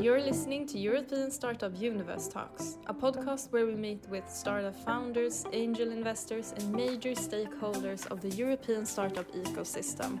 [0.00, 5.44] You're listening to European Startup Universe Talks, a podcast where we meet with startup founders,
[5.52, 10.18] angel investors, and major stakeholders of the European startup ecosystem.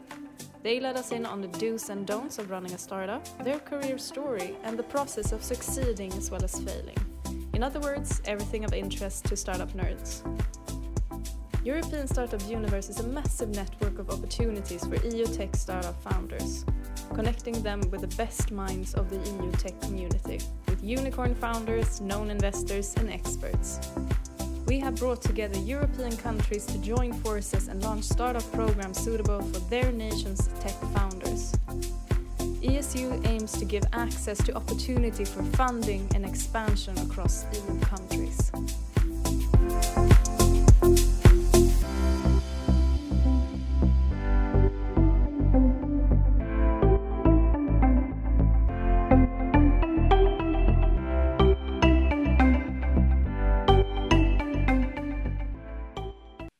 [0.62, 3.96] They let us in on the do's and don'ts of running a startup, their career
[3.96, 6.98] story, and the process of succeeding as well as failing.
[7.54, 10.20] In other words, everything of interest to startup nerds.
[11.64, 16.66] European Startup Universe is a massive network of opportunities for EU tech startup founders,
[17.14, 22.30] connecting them with the best minds of the EU tech community, with unicorn founders, known
[22.30, 23.80] investors, and experts.
[24.66, 29.58] We have brought together European countries to join forces and launch startup programs suitable for
[29.70, 31.52] their nation's tech founders.
[32.62, 38.52] ESU aims to give access to opportunity for funding and expansion across EU countries.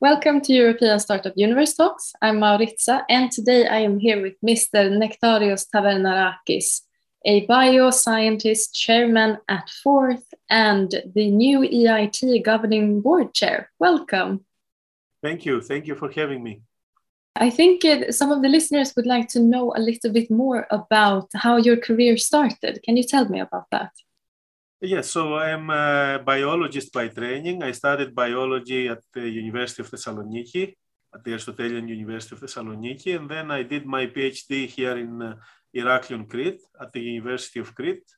[0.00, 2.14] Welcome to European Startup Universe Talks.
[2.22, 4.88] I'm Mauriza, and today I am here with Mr.
[4.90, 6.80] Nektarios Tavernarakis,
[7.26, 13.70] a bioscientist chairman at Forth and the new EIT governing board chair.
[13.78, 14.46] Welcome.
[15.22, 15.60] Thank you.
[15.60, 16.62] Thank you for having me.
[17.36, 20.66] I think uh, some of the listeners would like to know a little bit more
[20.70, 22.80] about how your career started.
[22.84, 23.92] Can you tell me about that?
[24.82, 27.62] Yes, so I'm a biologist by training.
[27.62, 30.74] I studied biology at the University of Thessaloniki,
[31.14, 35.34] at the Aristotelian University of Thessaloniki, and then I did my PhD here in uh,
[35.76, 38.10] Heraklion, Crete, at the University of Crete.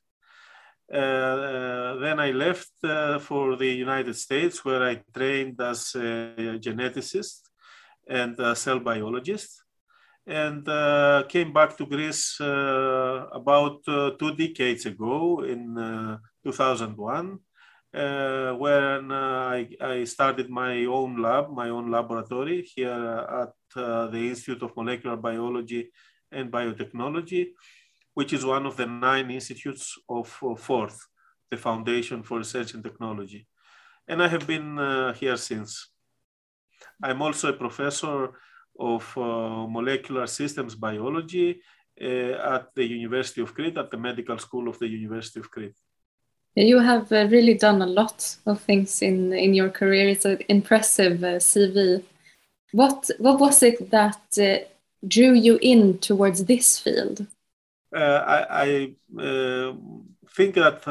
[0.89, 6.57] Uh, uh, then I left uh, for the United States, where I trained as a
[6.59, 7.41] geneticist
[8.07, 9.62] and a cell biologist
[10.25, 17.39] and uh, came back to Greece uh, about uh, two decades ago in 2001,
[17.91, 24.75] when I, I, started my own lab, my own laboratory here at the Institute of
[24.75, 25.91] Molecular Biology
[26.31, 27.49] and Biotechnology,
[28.13, 31.07] which is one of the nine institutes of, of Forth,
[31.51, 33.47] the Foundation for Research and Technology.
[34.07, 35.89] And I have been uh, here since.
[37.01, 38.33] I'm also a professor
[38.79, 41.61] of uh, molecular systems biology
[42.01, 45.77] uh, at the University of Crete, at the Medical School of the University of Crete.
[46.55, 50.09] You have uh, really done a lot of things in, in your career.
[50.09, 52.03] It's an impressive CV.
[52.71, 54.65] What, what was it that uh,
[55.07, 57.25] drew you in towards this field?
[57.95, 59.73] Uh, I, I uh,
[60.35, 60.83] think that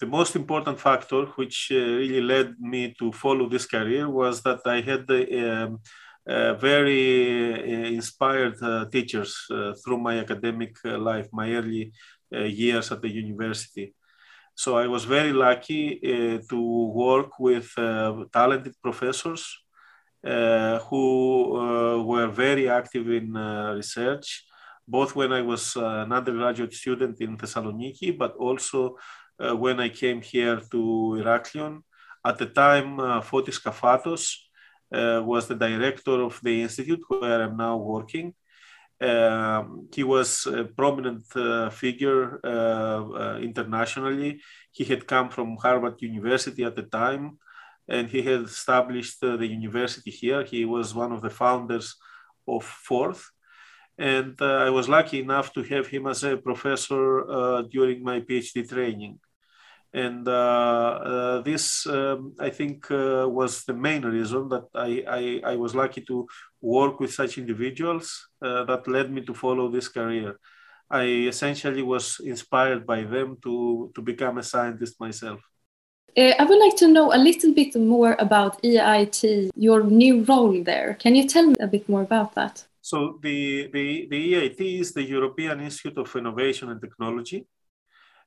[0.00, 4.80] the most important factor which really led me to follow this career was that I
[4.80, 5.22] had the
[5.64, 5.78] um, uh,
[6.26, 11.92] Uh, very uh, inspired uh, teachers uh, through my academic uh, life, my early
[12.30, 13.94] years at the university.
[14.56, 16.00] So I was very lucky
[16.48, 17.72] to work with
[18.32, 19.56] talented professors
[20.22, 23.34] who were very active in
[23.76, 24.44] research,
[24.88, 28.96] both when I was an undergraduate student in Thessaloniki, but also
[29.38, 30.78] uh, when I came here to
[31.18, 31.82] Heraklion.
[32.24, 34.36] At the time, uh, Fotis Kafatos
[34.92, 38.34] uh, was the director of the institute where I'm now working.
[39.00, 44.40] Um, he was a prominent uh, figure uh, uh, internationally.
[44.72, 47.38] He had come from Harvard University at the time,
[47.88, 50.44] and he had established uh, the university here.
[50.44, 51.96] He was one of the founders
[52.46, 53.30] of Forth.
[53.98, 58.68] And uh, I was lucky enough to have him as a professor during my PhD
[58.68, 59.18] training.
[59.94, 65.52] And uh, uh, this, um, I think, uh, was the main reason that I, I,
[65.52, 66.26] I, was lucky to
[66.60, 70.40] work with such individuals that led me to follow this career.
[70.90, 75.40] I essentially was inspired by them to, to become a scientist myself.
[76.16, 80.62] Uh, I would like to know a little bit more about EIT, your new role
[80.62, 80.94] there.
[80.94, 82.64] Can you tell me a bit more about that?
[82.80, 87.46] So, the, the, the EIT is the European Institute of Innovation and Technology.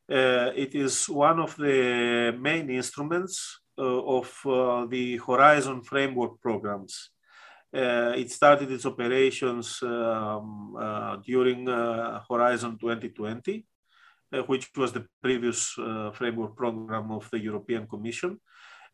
[0.10, 3.84] Uh, it is one of the main instruments uh,
[4.18, 7.12] of uh, the Horizon framework programs.
[7.74, 10.74] it started its operations um,
[11.26, 11.68] during
[12.30, 13.66] Horizon 2020,
[14.48, 15.76] which was the previous
[16.14, 18.40] framework program of the European Commission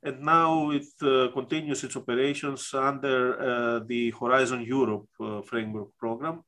[0.03, 6.43] and now it uh, continues its operations under uh, the Horizon Europe uh, framework program,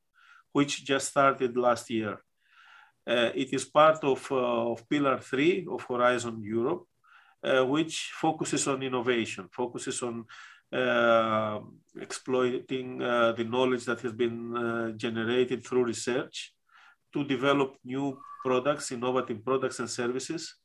[0.52, 2.20] which just started last year.
[3.07, 6.86] Uh, it is part of, uh, of Pillar 3 of Horizon Europe,
[7.44, 10.25] uh, which focuses on innovation, focuses on
[12.02, 16.54] exploiting the knowledge that has been generated through research
[17.13, 20.56] to develop new products, innovative products and services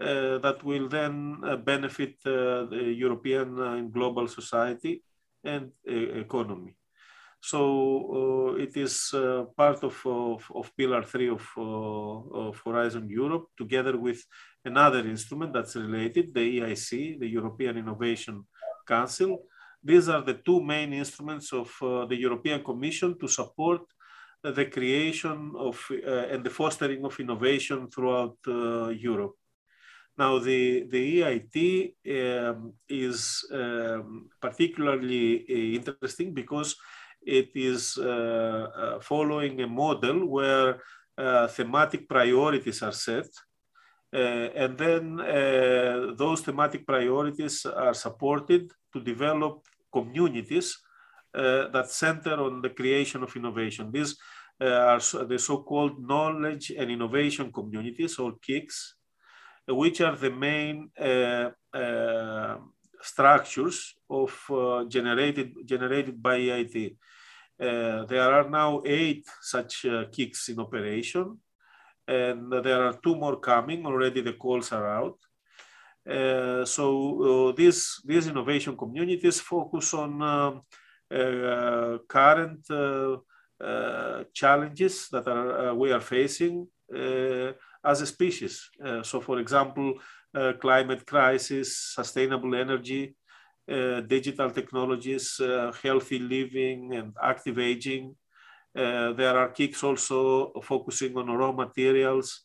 [0.00, 5.02] uh, that will then uh, benefit uh, the European and global society
[5.44, 6.74] and economy.
[7.42, 9.14] So it is
[9.56, 14.22] part of, of, of, pillar three of, of Horizon Europe, together with
[14.64, 18.44] another instrument that's related, the EIC, the European Innovation
[18.86, 19.42] Council.
[19.82, 23.82] These are the two main instruments of uh, the European Commission to support
[24.42, 29.34] the creation of uh, and the fostering of innovation throughout uh, Europe.
[30.18, 31.94] Now, the, the EIT
[32.48, 36.76] um, is um, particularly uh, interesting because
[37.22, 40.82] it is uh, uh, following a model where
[41.18, 43.28] uh, thematic priorities are set.
[44.12, 45.04] and then
[46.16, 48.62] those thematic priorities are supported
[48.92, 49.54] to develop
[49.92, 50.76] communities
[51.32, 53.92] that center on the creation of innovation.
[53.92, 54.16] These
[54.60, 55.00] are
[55.32, 58.76] the so-called knowledge and innovation communities, or KICs,
[59.68, 62.56] which are the main uh, uh,
[63.02, 66.96] structures of uh, generated generated by EIT.
[67.58, 71.38] there are now eight such KICs in operation,
[72.08, 73.86] and there are two more coming.
[73.86, 75.18] Already the calls are out.
[76.08, 82.66] Uh, so uh, these these innovation communities focus on uh, current
[84.32, 86.66] challenges that are we are facing
[87.84, 88.70] as a species.
[88.84, 89.94] Uh, so, for example,
[90.34, 93.14] uh, climate crisis, sustainable energy,
[93.70, 95.40] uh, digital technologies,
[95.82, 98.16] healthy living, and active aging.
[98.74, 102.44] there are KICs also focusing on raw materials,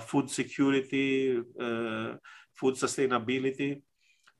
[0.00, 1.40] food security,
[2.54, 3.82] food sustainability,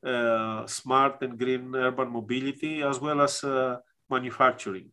[0.05, 3.76] uh, smart and green urban mobility, as well as uh,
[4.08, 4.90] manufacturing.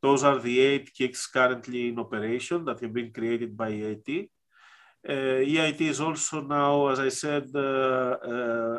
[0.00, 4.30] Those are the eight KICs currently in operation that have been created by EIT.
[5.06, 8.16] Uh, EIT is also now, as I said, uh,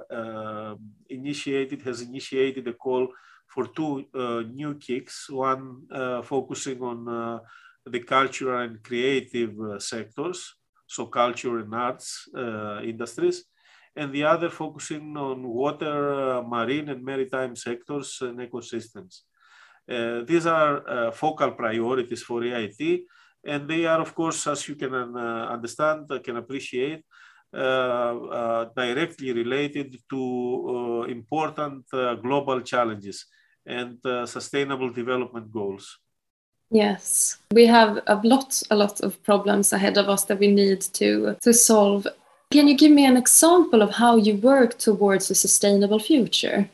[0.10, 0.75] uh,
[1.10, 3.10] initiated, has initiated a call
[3.48, 4.06] for two
[4.51, 5.88] new KICs, one
[6.24, 7.39] focusing on
[7.86, 10.56] the cultural and creative sectors,
[10.88, 12.28] so culture and arts
[12.83, 13.45] industries,
[13.95, 19.21] and the other focusing on water, marine and maritime sectors and ecosystems.
[19.88, 23.04] Uh, these are uh, focal priorities for EIT,
[23.45, 27.03] and they are, of course, as you can uh, understand, uh, can appreciate,
[27.53, 31.86] uh, directly related to important
[32.21, 33.25] global challenges
[33.65, 36.00] and sustainable development goals.
[36.71, 40.81] Yes, we have a lot, a lot of problems ahead of us that we need
[40.81, 42.07] to to solve.
[42.51, 46.69] Can you give me an example of how you work towards a sustainable future?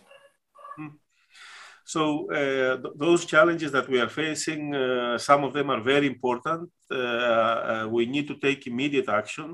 [1.91, 6.07] So uh, th those challenges that we are facing, uh, some of them are very
[6.15, 6.69] important.
[6.89, 9.49] Uh, uh we need to take immediate action,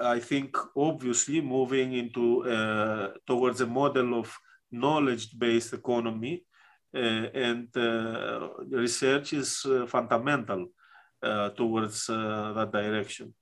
[0.00, 4.36] I think obviously moving into uh, towards a model of
[4.70, 6.44] knowledge-based economy
[6.94, 10.66] uh, and uh, research is uh, fundamental
[11.22, 13.34] uh, towards uh, that direction.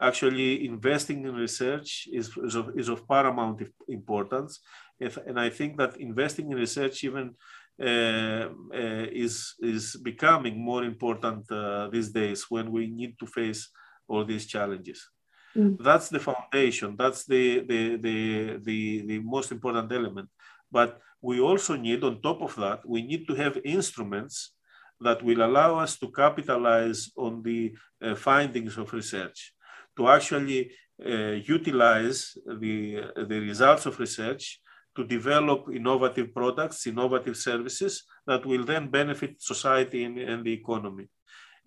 [0.00, 4.60] actually investing in research is, is, of, is of paramount importance.
[4.98, 7.36] If, and I think that investing in research even
[7.78, 11.46] is, is becoming more important
[11.92, 13.70] these days when we need to face
[14.08, 15.08] all these challenges.
[15.56, 15.76] Mm.
[15.78, 16.96] That's the foundation.
[16.96, 20.28] That's the, the, the, the, the most important element.
[20.70, 24.54] But we also need, on top of that, we need to have instruments
[25.00, 29.52] that will allow us to capitalize on the uh, findings of research,
[29.96, 30.70] to actually
[31.04, 34.60] uh, utilize the, the results of research
[34.94, 41.08] to develop innovative products, innovative services that will then benefit society and, and the economy.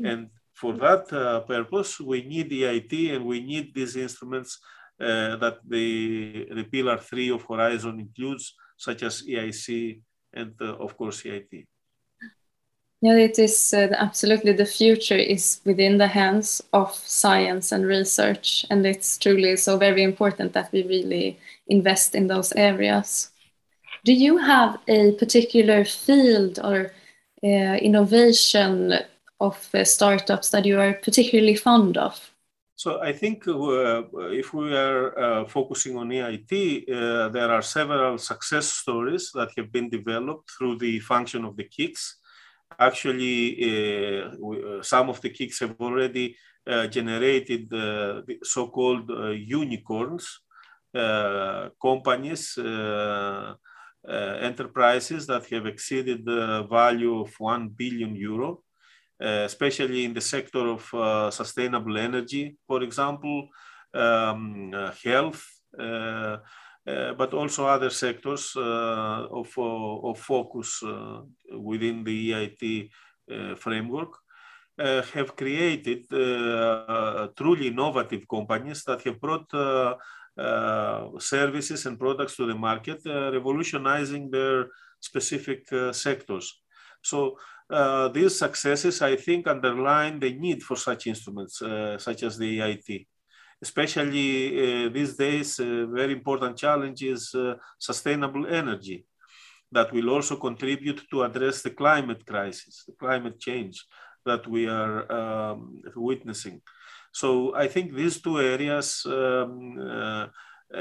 [0.01, 0.11] Mm.
[0.11, 4.59] And for that uh, purpose, we need EIT and we need these instruments
[4.99, 9.99] uh, that the, the pillar three of Horizon includes, such as EIC
[10.33, 11.67] and uh, of course EIT.
[13.01, 18.65] Yeah, it is uh, absolutely the future is within the hands of science and research,
[18.69, 23.29] and it's truly so very important that we really invest in those areas.
[24.05, 26.93] Do you have a particular field or
[27.43, 28.93] uh, innovation
[29.39, 32.31] of uh, startups that you are particularly fond of?
[32.77, 38.17] So I think uh, if we are uh, focusing on EIT, uh, there are several
[38.17, 42.15] success stories that have been developed through the function of the KICs.
[42.77, 46.35] Actually, uh, uh, some of the KICs have already
[46.89, 50.41] generated the so-called unicorns,
[51.79, 52.57] companies,
[54.07, 58.64] enterprises that have exceeded the value of 1 billion euro uh,
[59.19, 63.49] especially in the sector of uh, sustainable energy, for example,
[63.93, 70.83] um, uh, health, but also other sectors of, of focus
[71.51, 72.89] within the EIT
[73.57, 74.17] framework.
[74.77, 82.45] Uh, have created uh, truly innovative companies that have brought uh, services and products to
[82.45, 84.65] the market, revolutionizing their
[84.99, 86.61] specific sectors.
[87.01, 87.37] So
[87.69, 92.59] uh, these successes, I think, underline the need for such instruments, uh, such as the
[92.59, 93.07] EIT.
[93.61, 99.05] Especially uh, these days, a very important challenge is uh, sustainable energy
[99.71, 103.83] that will also contribute to address the climate crisis, the climate change
[104.25, 106.61] that we are um, witnessing.
[107.11, 110.27] So I think these two areas um, uh,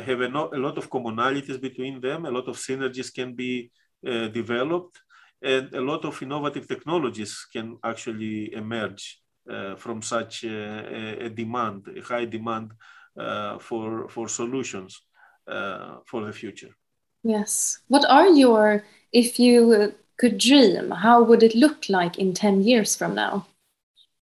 [0.02, 3.70] have a, no, a, lot of commonalities between them, a lot of synergies can be
[4.06, 4.98] uh, developed
[5.44, 9.20] and a lot of innovative technologies can actually emerge
[9.50, 12.72] uh, from such a, a, demand, a high demand
[13.18, 15.02] uh, for, for solutions
[15.46, 16.74] uh, for the future.
[17.22, 17.78] Yes.
[17.88, 22.96] What are your, if you could dream, how would it look like in 10 years
[22.96, 23.46] from now?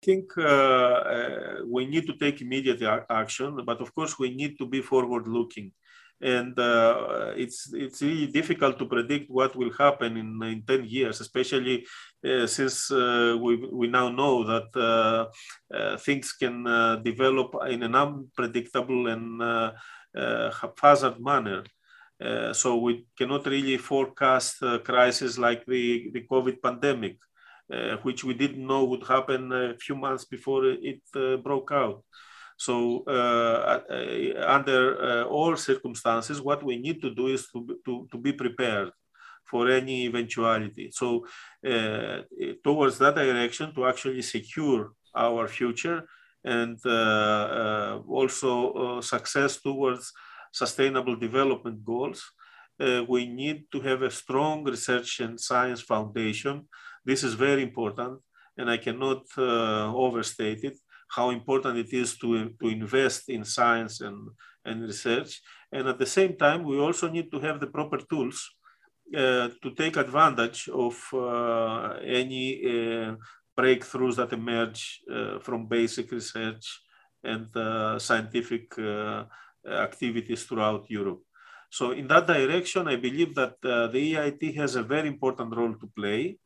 [0.02, 4.58] I think uh, uh, we need to take immediate action, but of course we need
[4.58, 5.74] to be forward looking
[6.22, 11.22] and uh, it's it's really difficult to predict what will happen in, in 10 years
[11.22, 11.86] especially
[12.28, 15.26] uh, since uh, we, we now know that uh,
[15.74, 19.42] uh, things can uh, develop in an unpredictable and
[20.62, 21.64] haphazard manner.
[22.52, 27.18] So we cannot really forecast a crisis like the, the covid pandemic
[28.02, 31.02] which we didn't know would happen a few months before it
[31.44, 32.04] broke out
[32.60, 38.06] so uh, uh, under uh, all circumstances, what we need to do is to, to,
[38.12, 38.92] to be prepared
[39.46, 40.92] for any eventuality.
[40.92, 41.26] So
[41.66, 42.24] uh,
[42.62, 46.04] towards that direction to actually secure our future
[46.44, 50.12] and uh, uh, also success towards
[50.52, 52.22] sustainable development goals,
[53.08, 56.68] we need to have a strong research and science foundation.
[57.06, 58.20] This is very important
[58.58, 60.78] and I cannot overstate it
[61.10, 64.30] how important it is to, to invest in science and,
[64.64, 65.42] and research.
[65.72, 68.50] And at the same time, we also need to have the proper tools
[69.16, 73.16] uh, to take advantage of uh, any uh,
[73.58, 76.82] breakthroughs that emerge uh, from basic research
[77.24, 79.26] and uh, scientific uh,
[79.68, 81.22] activities throughout Europe.
[81.72, 85.88] So in that direction, I believe that the EIT has a very important role to
[85.96, 86.40] play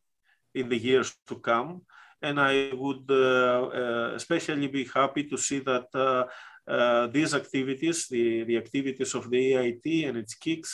[0.54, 1.82] in the years to come
[2.24, 6.24] and I would uh, uh, especially be happy to see that uh,
[6.66, 10.70] uh these activities, the, the activities of the EIT and its KICs,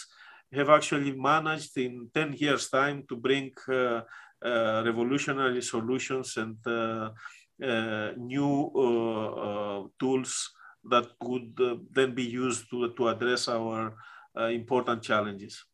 [0.53, 4.01] have actually managed in 10 years' time to bring uh,
[4.45, 6.57] uh, revolutionary solutions and
[8.17, 8.71] new
[9.99, 10.51] tools
[10.83, 11.53] that could
[11.91, 13.93] then be used to, to address our
[14.49, 15.65] important challenges.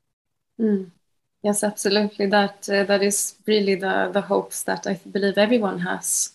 [0.60, 0.92] Mm.
[1.46, 2.26] Yes, absolutely.
[2.26, 6.34] That uh, that is really the the hopes that I believe everyone has.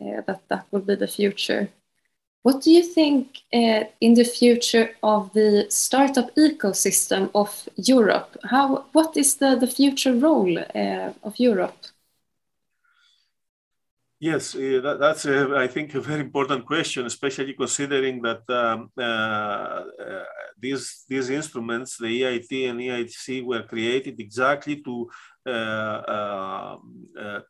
[0.00, 1.68] Uh, that that will be the future.
[2.42, 8.36] What do you think uh, in the future of the startup ecosystem of Europe?
[8.44, 11.78] How, what is the, the future role uh, of Europe?
[14.18, 18.90] Yes, uh, that, that's, a, I think, a very important question, especially considering that um,
[18.96, 20.24] uh, uh,
[20.58, 25.10] these, these instruments, the EIT and EIC, were created exactly to
[25.46, 26.76] uh,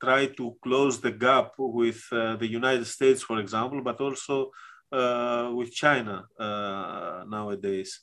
[0.03, 4.51] try to close the gap with the United States, for example, but also
[4.93, 8.01] uh, with China uh, nowadays.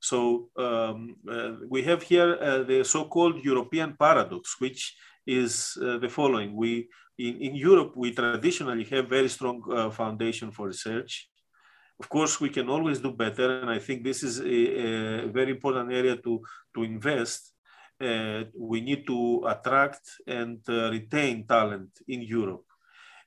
[0.00, 6.54] So um, uh, we have here the so-called European paradox, which is the following.
[6.54, 6.88] We
[7.18, 9.62] in, in Europe, we traditionally have very strong
[9.92, 11.28] foundation for research.
[12.00, 15.52] Of course, we can always do better, and I think this is a, a very
[15.52, 16.42] important area to,
[16.74, 17.52] to invest.
[18.00, 22.64] Uh, we need to attract and uh, retain talent in Europe.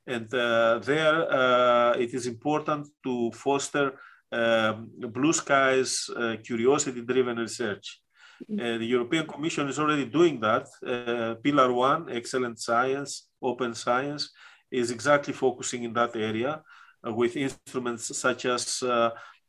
[0.06, 3.98] And uh, there, uh, it is important to foster
[4.32, 8.02] um, blue skies, uh, curiosity-driven research.
[8.44, 8.80] Mm-hmm.
[8.80, 10.68] the European Commission is already doing that.
[11.44, 14.30] Pillar one, excellent science, open science,
[14.72, 16.62] is exactly focusing in that area
[17.04, 18.84] with instruments such as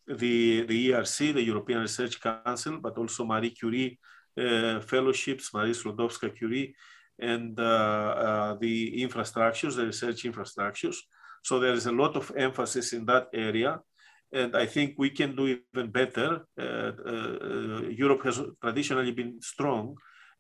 [0.09, 3.99] the, the ERC, the European Research Council, but also Marie Curie
[4.38, 6.75] uh, fellowships, Marie Sklodowska Curie,
[7.18, 10.97] and uh, uh, the infrastructures, the research infrastructures.
[11.42, 13.80] So there is a lot of emphasis in that area.
[14.32, 16.44] And I think we can do even better.
[16.58, 19.97] Uh, Europe has traditionally been strong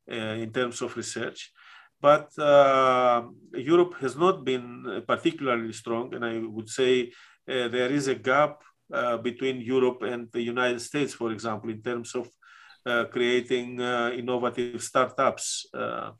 [0.06, 1.52] in terms of research
[2.00, 3.22] but uh,
[3.54, 7.10] Europe has not been particularly strong, and I would say
[7.48, 11.82] uh, there is a gap uh, between Europe and the United States, for example, in
[11.82, 12.28] terms of
[13.10, 15.66] creating innovative startups.
[15.74, 16.12] Uh,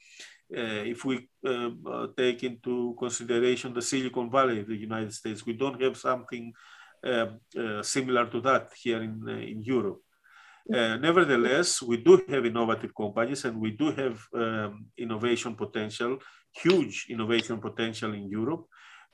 [0.50, 5.80] if we uh, uh, take into consideration the Silicon Valley, the United States, we don't
[5.80, 6.52] have something um,
[7.82, 10.00] similar to that here in, in Europe.
[10.72, 16.18] Uh, nevertheless, we do have innovative companies and we do have um, innovation potential,
[16.52, 18.66] huge innovation potential in Europe.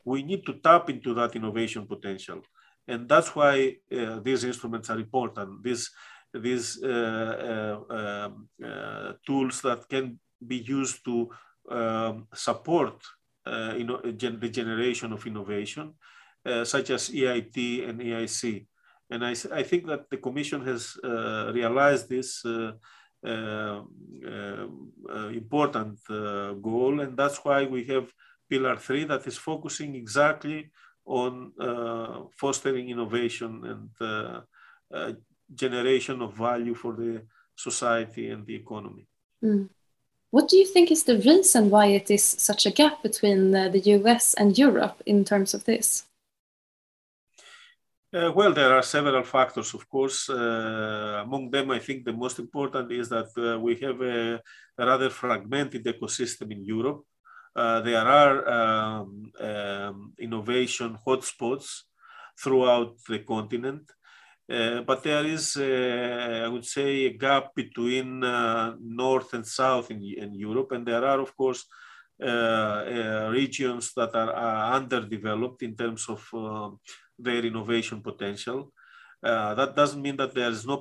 [0.04, 2.42] We need to tap into that innovation potential.
[2.88, 5.62] And that's why uh, these instruments are important.
[5.62, 5.90] These,
[6.32, 8.48] these uh, um,
[9.24, 11.30] tools that can be used to
[11.70, 13.00] um, support
[13.46, 16.13] uh, you know, the generation of innovation, uh,
[16.64, 18.66] such as EIT and EIC.
[19.10, 22.72] And I, I think that the Commission has uh, realized this uh,
[23.24, 23.82] uh,
[24.26, 28.12] uh, important goal, and that's why we have
[28.50, 30.70] Pillar 3 that is focusing exactly
[31.06, 31.52] on
[32.36, 35.16] fostering innovation and
[35.54, 37.22] generation of value for the
[37.56, 39.06] society and the economy.
[39.42, 39.68] Mm.
[40.30, 43.68] What do you think is the reason why it is such a gap between uh,
[43.68, 46.06] the US and Europe in terms of this?
[48.14, 50.30] Uh, well, there are several factors, of course.
[50.30, 54.40] Uh, among them, I think the most important is that uh, we have a,
[54.78, 57.02] a, rather fragmented ecosystem in Europe.
[57.56, 61.82] Uh, there are um, um, innovation hotspots
[62.40, 63.90] throughout the continent.
[64.48, 70.04] Uh, but there is, uh, I would say, a gap between North and South in,
[70.04, 70.70] in, Europe.
[70.70, 71.64] And there are, of course,
[72.20, 76.78] regions that are, are, underdeveloped in terms of
[77.18, 78.72] their innovation potential.
[79.22, 80.76] that doesn't mean that there is no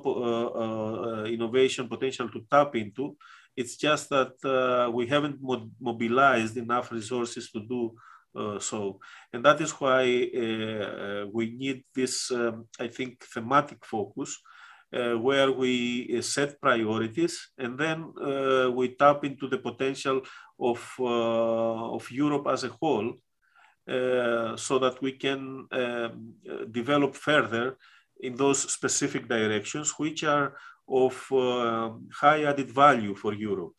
[1.26, 3.16] innovation potential to tap into.
[3.56, 4.34] It's just that
[4.92, 7.94] we haven't mo mobilized enough resources to do
[8.36, 8.98] uh, so,
[9.32, 10.02] and that is why
[10.36, 14.40] uh, we need this, um, I think, thematic focus
[14.92, 18.12] uh, where we set priorities and then
[18.74, 20.22] we tap into the potential
[20.58, 23.14] of, of Europe as a whole uh,
[23.86, 26.34] so that we can um,
[26.70, 27.76] develop further
[28.20, 30.56] in those specific directions, which are
[30.88, 33.76] of uh, high added value for Europe.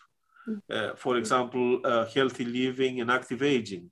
[0.47, 0.61] Mm.
[0.69, 1.79] Uh, for example,
[2.13, 3.89] healthy living and active aging.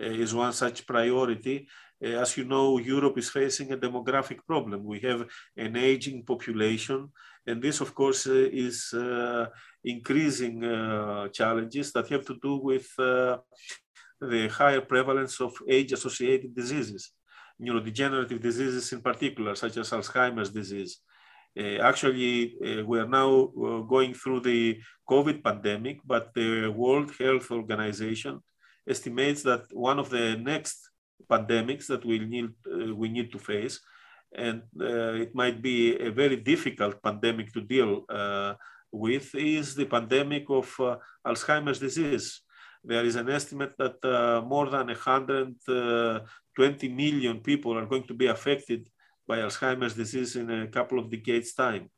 [0.00, 1.66] Uh, is one such priority.
[2.00, 4.84] Uh, as you know, Europe is facing a demographic problem.
[4.84, 7.10] We have an aging population,
[7.44, 8.94] and this, of course, uh, is
[9.82, 10.60] increasing
[11.32, 12.88] challenges that have to do with
[14.20, 17.12] the higher prevalence of age-associated diseases,
[17.60, 21.00] neurodegenerative diseases in particular, such as Alzheimer's disease.
[21.58, 24.78] Uh, actually, uh, we are now uh, going through the
[25.08, 28.40] COVID pandemic, but the World Health Organization
[28.88, 30.90] estimates that one of the next
[31.28, 33.80] pandemics that we need, uh, we need to face,
[34.36, 38.54] and uh, it might be a very difficult pandemic to deal uh,
[38.92, 40.66] with, is the pandemic of
[41.26, 42.42] Alzheimer's disease.
[42.84, 46.20] There is an estimate that uh, more than 100 uh,
[46.56, 48.88] 20 million people are going to be affected
[49.26, 51.90] by Alzheimer's disease in a couple of decades' time.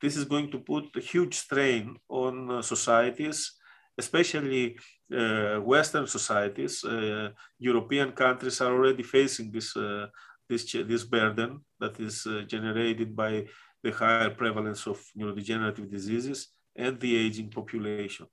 [0.00, 3.52] This is going to put a huge strain on uh, societies,
[3.96, 4.78] especially
[5.12, 6.84] uh, Western societies.
[6.84, 10.06] Uh, European countries are already facing this, uh,
[10.48, 13.46] this, this burden that is uh, generated by
[13.82, 18.26] the higher prevalence of neurodegenerative diseases and the aging population.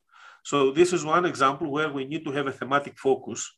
[0.45, 3.51] So this is one example where we need to have a thematic focus.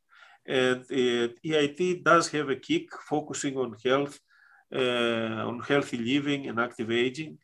[0.45, 4.17] And uh, EIT does have a KIC focusing on health,
[4.73, 7.39] uh, on healthy living and active aging.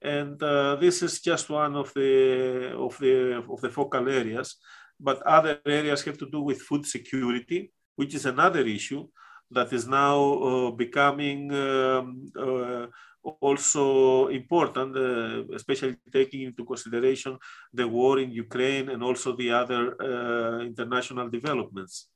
[0.00, 4.56] And uh, this is just one of the, of, the, of the focal areas.
[4.98, 9.06] But other areas have to do with food security, which is another issue
[9.50, 12.86] that is now uh, becoming um, uh,
[13.40, 17.38] also important, uh, especially taking into consideration
[17.72, 22.08] the war in Ukraine and also the other uh, international developments.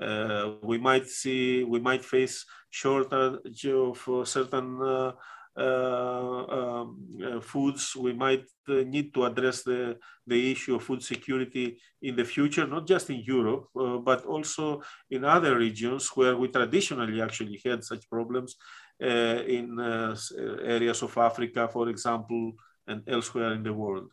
[0.00, 5.12] Uh, we might see, we might face shortage of certain uh,
[5.54, 7.94] uh, um, uh, foods.
[7.94, 12.86] We might need to address the, the issue of food security in the future, not
[12.86, 13.66] just in Europe,
[14.02, 18.60] but also in other regions where we traditionally actually had such problems uh,
[19.00, 20.16] in uh,
[20.64, 22.52] areas of Africa, for example,
[22.86, 24.10] and elsewhere in the world.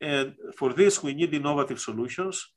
[0.00, 2.50] And for this, we need innovative solutions,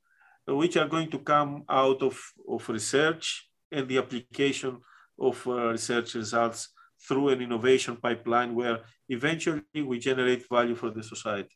[0.47, 4.79] which are going to come out of, of research and the application
[5.19, 6.69] of uh, research results
[7.07, 8.79] through an innovation pipeline where
[9.09, 11.55] eventually we generate value for the society.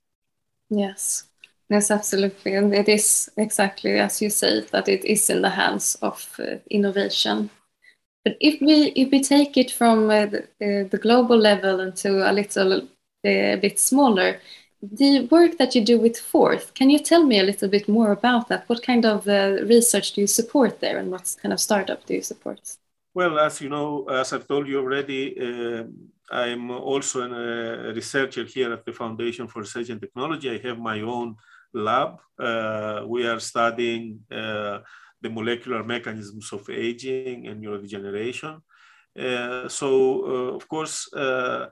[0.70, 1.30] Yes,
[1.70, 2.56] yes, absolutely.
[2.56, 6.58] And it is exactly as you say, that it is in the hands of uh,
[6.70, 7.50] innovation
[8.24, 12.30] but if we if we take it from uh, the, uh, the, global level into
[12.30, 12.82] a little
[13.26, 14.40] uh, bit smaller,
[14.82, 18.12] the work that you do with Forth, can you tell me a little bit more
[18.12, 18.68] about that?
[18.68, 22.14] What kind of uh, research do you support there, and what kind of startup do
[22.16, 22.60] you support?
[23.14, 25.84] Well, as you know, as I've told you already, uh,
[26.32, 30.50] I'm also a researcher here at the Foundation for Research and Technology.
[30.50, 31.36] I have my own
[31.74, 32.20] lab.
[32.38, 34.20] Uh, we are studying
[35.22, 38.62] the molecular mechanisms of aging and neurodegeneration.
[39.18, 39.90] Uh, so,
[40.24, 41.68] uh, of course, uh,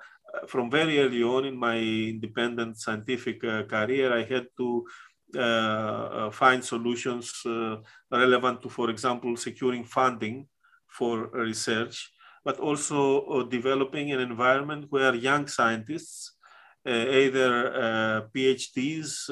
[0.47, 4.85] from very early on in my independent scientific uh, career, I had to
[5.35, 7.43] uh, uh, find solutions
[8.11, 10.47] relevant to, for example, securing funding
[10.87, 12.11] for research,
[12.43, 16.33] but also developing an environment where young scientists,
[16.85, 19.27] either PhDs,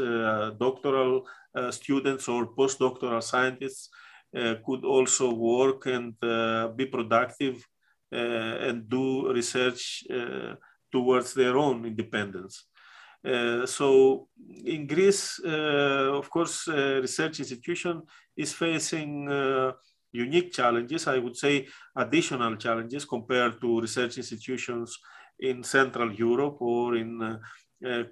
[0.60, 1.26] doctoral
[1.72, 3.90] students, or postdoctoral scientists,
[4.66, 7.66] could also work and uh, be productive
[8.12, 10.04] uh, and do research
[10.92, 12.66] towards their own independence.
[13.26, 14.28] Uh, so
[14.66, 18.04] in Greece, uh, of course, uh, research institution
[18.38, 19.28] is facing
[20.12, 24.98] unique challenges, I would say additional challenges compared to research institutions
[25.40, 27.40] in Central Europe or in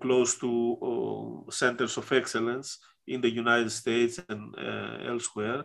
[0.02, 4.54] close to centers of excellence in the United States and
[5.08, 5.64] elsewhere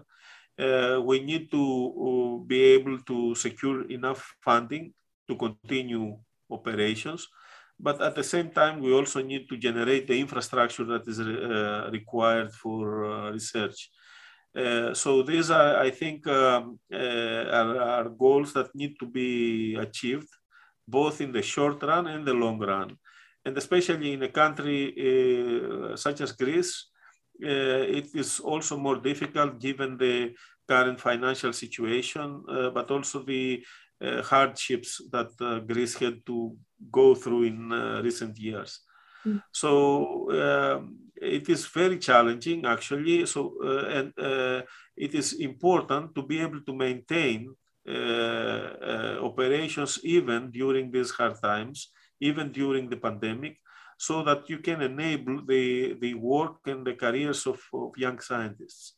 [0.58, 4.92] uh, we need to uh, be able to secure enough funding
[5.28, 6.16] to continue
[6.50, 7.28] operations.
[7.78, 11.88] But at the same time, we also need to generate the infrastructure that is uh,
[11.92, 13.90] required for uh, research.
[14.56, 19.76] Uh, so these are, I think, um, uh, are, are, goals that need to be
[19.76, 20.28] achieved,
[20.88, 22.96] both in the short run and the long run.
[23.44, 26.97] And especially in a country such as Greece, uh,
[27.40, 30.34] it is also more difficult given the
[30.68, 33.64] current financial situation, uh, but also the
[34.00, 35.30] uh, hardships that
[35.66, 36.56] Greece had to
[36.92, 37.70] go through in
[38.02, 38.80] recent years.
[39.26, 39.42] Mm.
[39.52, 43.26] So um, it is very challenging, actually.
[43.26, 43.54] So
[43.88, 44.12] and
[44.96, 47.54] it is important to be able to maintain
[47.88, 53.56] uh, operations even during these hard times, even during the pandemic,
[53.98, 58.94] so that you can enable the, the work and the careers of, of young scientists.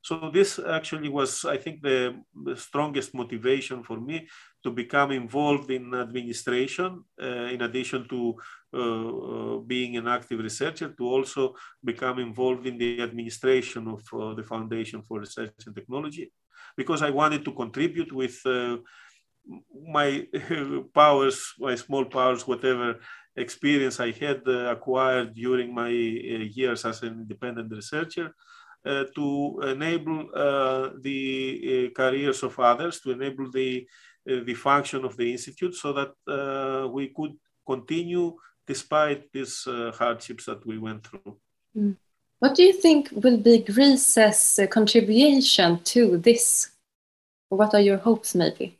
[0.00, 4.28] So this actually was, I think, the, the strongest motivation for me
[4.62, 8.34] to become involved in administration, uh, in addition to
[8.74, 14.34] uh, uh, being an active researcher, to also become involved in the administration of uh,
[14.34, 16.30] the Foundation for Research and Technology,
[16.76, 18.76] because I wanted to contribute with uh,
[19.90, 20.26] my
[20.94, 23.00] powers, my small powers, whatever
[23.36, 28.34] experience I had uh, acquired during my uh, years as an independent researcher
[28.84, 30.28] uh, to enable
[31.00, 33.86] the careers of others, to enable the,
[34.26, 37.32] the function of the institute so that we could
[37.66, 39.66] continue despite these
[39.98, 41.36] hardships that we went through.
[41.76, 41.96] Mm.
[42.40, 46.74] What do you think will be Greece's contribution to this
[47.48, 48.78] what are your hopes, maybe?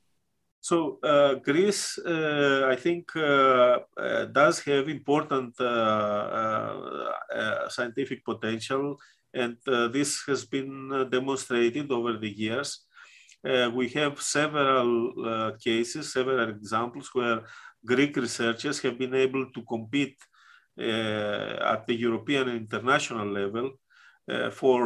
[0.64, 8.96] So uh, Greece, uh, I think, uh, uh does have important uh, uh, scientific potential,
[9.34, 9.58] and
[9.92, 12.70] this has been demonstrated over the years.
[13.78, 14.90] we have several
[15.66, 17.40] cases, several examples where
[17.84, 20.18] Greek researchers have been able to compete
[20.78, 23.66] at the European and international level
[24.60, 24.80] for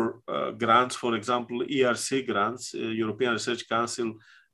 [0.63, 4.09] grants, for example, ERC grants, European Research Council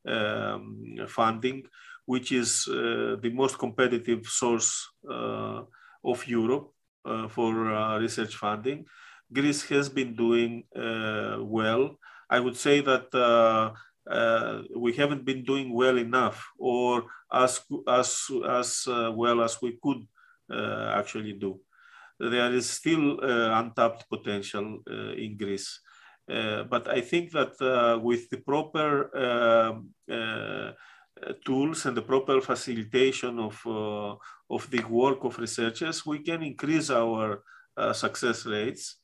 [0.06, 1.64] um, funding,
[2.06, 6.70] which is the most competitive source of Europe
[7.30, 8.84] for research funding.
[9.32, 10.64] Greece has been doing
[11.40, 11.98] well.
[12.28, 13.14] I would say that
[14.06, 19.78] uh, we haven't been doing well enough or as, as, as uh, well as we
[19.82, 20.06] could
[20.52, 21.58] uh, actually do
[22.18, 25.80] there is still uh, untapped potential uh, in Greece.
[26.30, 29.90] Uh, but I think that with the proper um,
[31.44, 33.60] tools and the proper facilitation of,
[34.50, 37.42] of the work of researchers, we can increase our
[37.92, 38.96] success rates.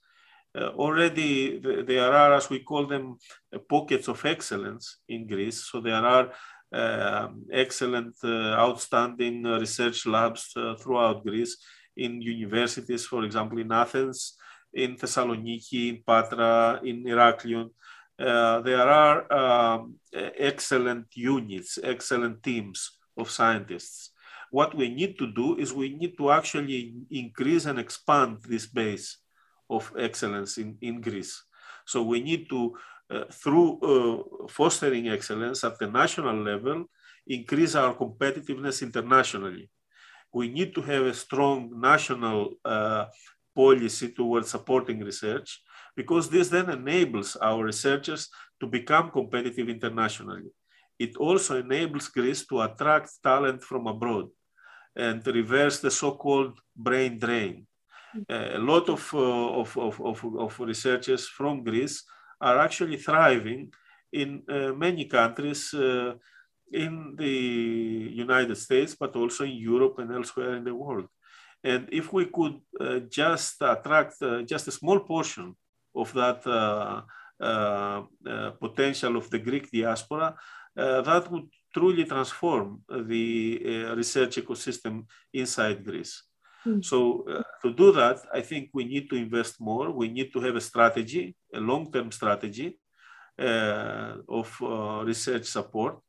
[0.52, 3.16] Uh, already th there are, as we call them,
[3.54, 5.70] uh, pockets of excellence in Greece.
[5.70, 6.33] So there are
[6.74, 11.56] uh, excellent, outstanding research labs throughout Greece
[11.96, 14.37] in universities, for example, in Athens,
[14.72, 17.70] in Thessaloniki, in Patra, in Heraklion.
[18.18, 24.11] Uh, there are um, excellent units, excellent teams of scientists.
[24.50, 29.18] What we need to do is we need to actually increase and expand this base
[29.70, 31.42] of excellence in, in Greece.
[31.87, 32.76] So we need to,
[33.11, 36.85] uh, through uh, fostering excellence at the national level,
[37.26, 39.70] increase our competitiveness internationally
[40.33, 43.06] we need to have a strong national uh,
[43.61, 45.49] policy towards supporting research
[46.01, 48.23] because this then enables our researchers
[48.61, 50.51] to become competitive internationally.
[51.05, 54.27] It also enables Greece to attract talent from abroad
[55.09, 56.55] and reverse the so-called
[56.87, 57.66] brain drain.
[58.29, 61.96] A lot of, uh, of, of, of, of, researchers from Greece
[62.40, 63.62] are actually thriving
[64.12, 66.12] in uh, many countries uh,
[66.85, 67.37] in the
[68.27, 71.09] United States, but also in Europe and elsewhere in the world.
[71.62, 75.55] And if we could uh, just attract uh, just a small portion
[75.94, 77.03] of that uh,
[77.42, 80.35] uh, uh potential of the Greek diaspora,
[80.77, 86.23] uh, that would truly transform the research ecosystem inside Greece.
[86.66, 86.85] Mm.
[86.85, 87.25] So
[87.62, 89.90] to do that, I think we need to invest more.
[89.90, 92.79] We need to have a strategy, a long-term strategy
[93.38, 94.61] of
[95.07, 96.01] research support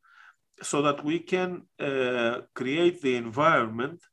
[0.61, 4.10] so that we can uh, create the environment uh,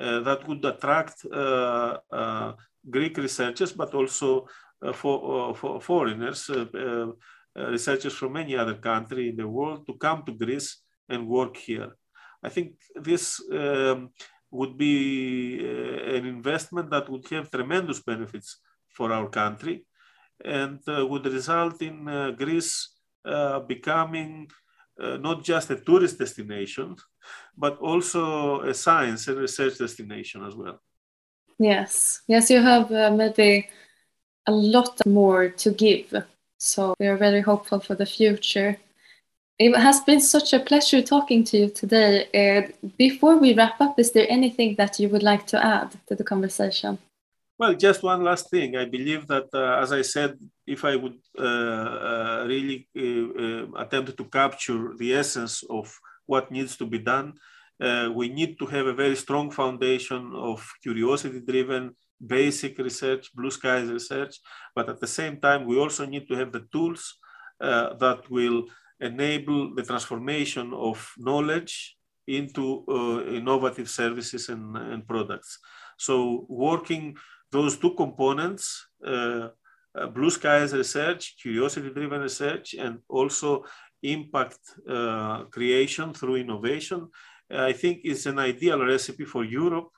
[0.00, 2.52] that would attract uh, uh
[2.88, 4.48] Greek researchers, but also
[4.82, 6.50] uh, for, uh, for foreigners,
[7.54, 11.96] researchers from any other country in the world to come to Greece and work here.
[12.42, 14.10] I think this um,
[14.50, 19.84] would be an investment that would have tremendous benefits for our country
[20.42, 22.88] and would result in Greece
[23.66, 24.48] becoming
[25.00, 26.96] uh, not just a tourist destination,
[27.56, 30.80] but also a science and research destination as well.
[31.58, 33.68] Yes, yes, you have uh, maybe
[34.46, 36.14] a lot more to give.
[36.58, 38.78] So we are very hopeful for the future.
[39.58, 42.28] It has been such a pleasure talking to you today.
[42.32, 46.14] Uh, before we wrap up, is there anything that you would like to add to
[46.14, 46.98] the conversation?
[47.60, 48.74] Well, just one last thing.
[48.74, 53.64] I believe that, uh, as I said, if I would uh, uh, really uh, uh,
[53.84, 55.86] attempt to capture the essence of
[56.24, 57.34] what needs to be done,
[57.78, 61.94] uh, we need to have a very strong foundation of curiosity-driven,
[62.26, 64.34] basic research, blue skies research.
[64.74, 67.02] But at the same time, we also need to have the tools
[67.60, 68.64] that will
[69.00, 71.96] enable the transformation of knowledge
[72.26, 72.84] into
[73.28, 75.58] innovative services and, and products.
[75.98, 77.16] So working
[77.50, 79.48] those two components, uh,
[79.94, 83.64] uh, blue skies research, curiosity-driven research, and also
[84.02, 84.58] impact
[84.88, 87.08] uh, creation through innovation,
[87.50, 89.90] I think is an ideal recipe for Europe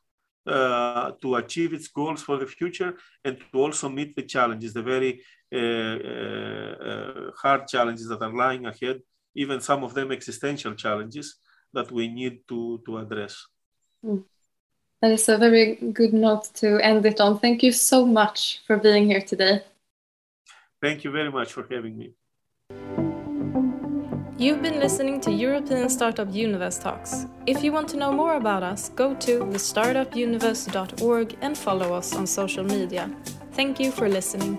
[0.47, 4.83] uh, to achieve its goals for the future and to also meet the challenges, the
[4.83, 5.23] very
[5.55, 9.01] uh, uh, hard challenges that are lying ahead,
[9.35, 11.37] even some of them existential challenges
[11.73, 13.47] that we need to, to address.
[14.05, 14.25] Mm.
[15.03, 17.41] That is a very good note to end it on.
[17.41, 19.63] Thank you so much for being here today.
[20.81, 22.13] Thank you very much for having me.
[24.39, 27.27] You've been listening to European Startup Universe Talks.
[27.47, 32.27] If you want to know more about us, go to thestartupuniverse.org and follow us on
[32.27, 33.11] social media.
[33.53, 34.59] Thank you for listening.